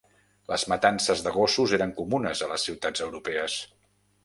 Les 0.51 0.63
matances 0.71 1.21
de 1.27 1.33
gossos 1.35 1.75
eren 1.79 1.93
comunes 2.01 2.43
a 2.47 2.51
les 2.55 2.67
ciutats 2.71 3.07
europees. 3.09 3.63